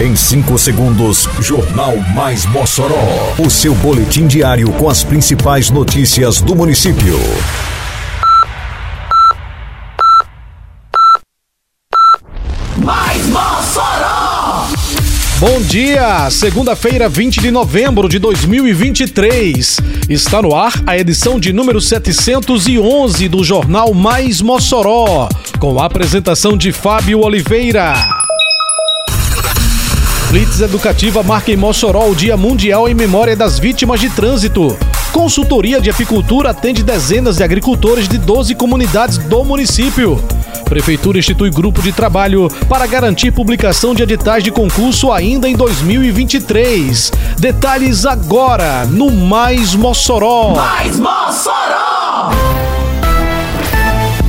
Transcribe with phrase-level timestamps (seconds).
[0.00, 3.34] Em 5 segundos, Jornal Mais Mossoró.
[3.36, 7.18] O seu boletim diário com as principais notícias do município.
[12.76, 14.68] Mais Mossoró!
[15.40, 19.78] Bom dia, segunda-feira, 20 de novembro de 2023.
[20.08, 25.28] Está no ar a edição de número 711 do Jornal Mais Mossoró,
[25.58, 28.17] com a apresentação de Fábio Oliveira.
[30.28, 34.76] Blitz Educativa marca em Mossoró o Dia Mundial em Memória das Vítimas de Trânsito.
[35.10, 40.22] Consultoria de Apicultura atende dezenas de agricultores de 12 comunidades do município.
[40.66, 47.10] Prefeitura institui grupo de trabalho para garantir publicação de editais de concurso ainda em 2023.
[47.38, 50.54] Detalhes agora no Mais Mossoró.
[50.54, 52.77] Mais Mossoró!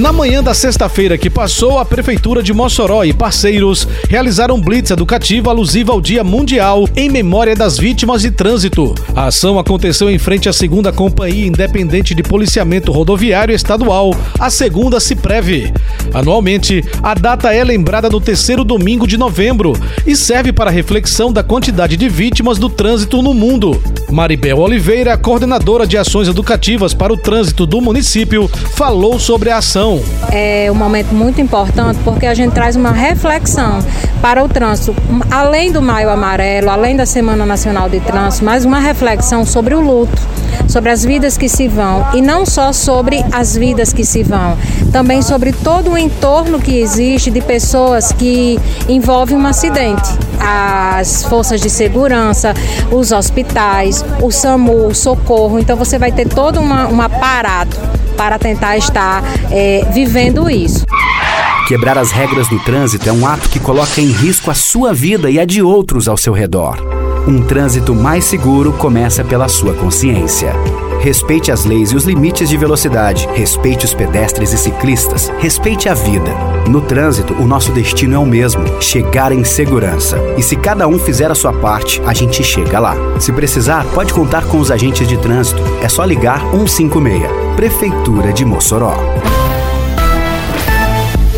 [0.00, 5.50] Na manhã da sexta-feira que passou, a Prefeitura de Mossoró e parceiros realizaram blitz educativo
[5.50, 8.94] alusivo ao Dia Mundial em memória das vítimas de trânsito.
[9.14, 14.98] A ação aconteceu em frente à segunda Companhia Independente de Policiamento Rodoviário Estadual, a segunda
[15.00, 15.70] Ciprev.
[16.14, 19.74] Anualmente, a data é lembrada no terceiro domingo de novembro
[20.06, 23.78] e serve para reflexão da quantidade de vítimas do trânsito no mundo.
[24.10, 29.89] Maribel Oliveira, coordenadora de ações educativas para o trânsito do município, falou sobre a ação.
[30.30, 33.80] É um momento muito importante porque a gente traz uma reflexão
[34.20, 34.94] para o trânsito,
[35.30, 39.80] além do Maio Amarelo, além da Semana Nacional de Trânsito, mais uma reflexão sobre o
[39.80, 40.20] luto,
[40.68, 44.56] sobre as vidas que se vão e não só sobre as vidas que se vão,
[44.92, 50.08] também sobre todo o entorno que existe de pessoas que envolvem um acidente.
[50.38, 52.54] As forças de segurança,
[52.90, 55.58] os hospitais, o SAMU, o socorro.
[55.58, 57.76] Então você vai ter todo uma, um aparato
[58.16, 60.84] para tentar estar é, vivendo isso.
[61.66, 65.30] Quebrar as regras do trânsito é um ato que coloca em risco a sua vida
[65.30, 66.76] e a de outros ao seu redor.
[67.28, 70.52] Um trânsito mais seguro começa pela sua consciência.
[71.00, 73.28] Respeite as leis e os limites de velocidade.
[73.34, 75.32] Respeite os pedestres e ciclistas.
[75.38, 76.30] Respeite a vida.
[76.68, 80.18] No trânsito, o nosso destino é o mesmo: chegar em segurança.
[80.36, 82.96] E se cada um fizer a sua parte, a gente chega lá.
[83.18, 85.62] Se precisar, pode contar com os agentes de trânsito.
[85.82, 87.22] É só ligar 156.
[87.56, 88.94] Prefeitura de Mossoró.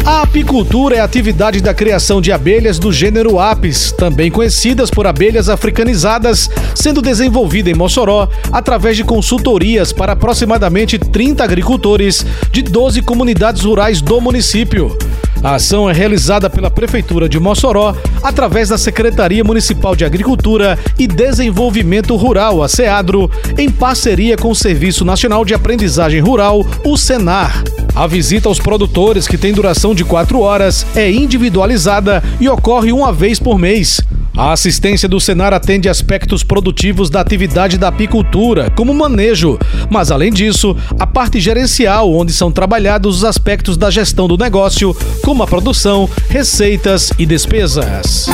[0.05, 5.07] A apicultura é a atividade da criação de abelhas do gênero Apis, também conhecidas por
[5.07, 13.01] abelhas africanizadas, sendo desenvolvida em Mossoró através de consultorias para aproximadamente 30 agricultores de 12
[13.03, 14.99] comunidades rurais do município.
[15.43, 21.07] A ação é realizada pela Prefeitura de Mossoró através da Secretaria Municipal de Agricultura e
[21.07, 27.65] Desenvolvimento Rural, a SEADRO, em parceria com o Serviço Nacional de Aprendizagem Rural, o SENAR.
[27.95, 33.13] A visita aos produtores, que tem duração de quatro horas, é individualizada e ocorre uma
[33.13, 34.01] vez por mês.
[34.37, 39.59] A assistência do Senar atende aspectos produtivos da atividade da apicultura, como manejo,
[39.91, 44.97] mas além disso, a parte gerencial, onde são trabalhados os aspectos da gestão do negócio,
[45.23, 48.27] como a produção, receitas e despesas.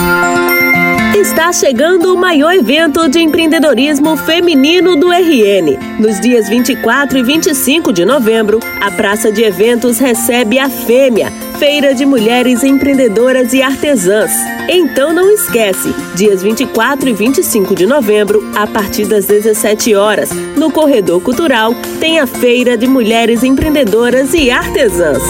[1.16, 5.76] Está chegando o maior evento de empreendedorismo feminino do RN.
[5.98, 11.92] Nos dias 24 e 25 de novembro, a Praça de Eventos recebe a Fêmea, Feira
[11.92, 14.30] de Mulheres Empreendedoras e Artesãs.
[14.68, 20.70] Então não esquece, dias 24 e 25 de novembro, a partir das 17 horas, no
[20.70, 25.22] Corredor Cultural, tem a Feira de Mulheres Empreendedoras e Artesãs.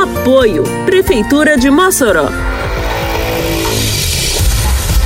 [0.00, 2.28] Apoio Prefeitura de Mossoró.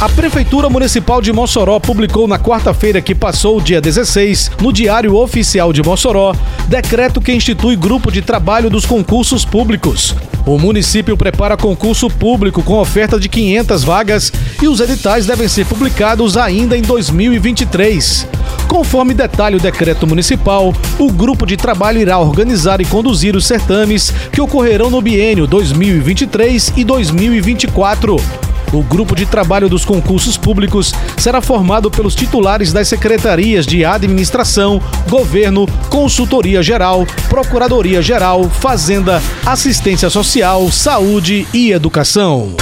[0.02, 5.72] A Prefeitura Municipal de Mossoró publicou na quarta-feira que passou, dia 16, no Diário Oficial
[5.72, 6.34] de Mossoró,
[6.66, 10.12] decreto que institui grupo de trabalho dos concursos públicos.
[10.44, 15.66] O município prepara concurso público com oferta de 500 vagas e os editais devem ser
[15.66, 18.26] publicados ainda em 2023.
[18.66, 24.12] Conforme detalhe o decreto municipal, o grupo de trabalho irá organizar e conduzir os certames
[24.32, 28.16] que ocorrerão no biênio 2023 e 2024.
[28.72, 34.80] O grupo de trabalho dos concursos públicos será formado pelos titulares das secretarias de Administração,
[35.10, 42.54] Governo, Consultoria Geral, Procuradoria Geral, Fazenda, Assistência Social, Saúde e Educação.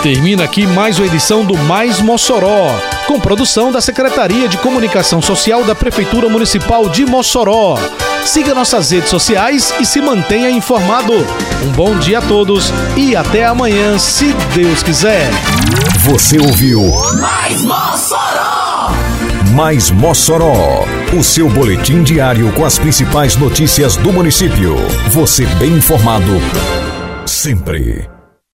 [0.00, 2.72] Termina aqui mais uma edição do Mais Mossoró,
[3.08, 7.76] com produção da Secretaria de Comunicação Social da Prefeitura Municipal de Mossoró.
[8.24, 11.14] Siga nossas redes sociais e se mantenha informado.
[11.64, 15.30] Um bom dia a todos e até amanhã, se Deus quiser.
[16.00, 16.80] Você ouviu
[17.20, 18.92] Mais Mossoró!
[19.54, 20.84] Mais Mossoró,
[21.18, 24.76] o seu boletim diário com as principais notícias do município.
[25.10, 26.32] Você bem informado
[27.26, 28.17] sempre.